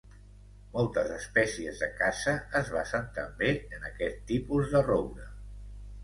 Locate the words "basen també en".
2.75-3.85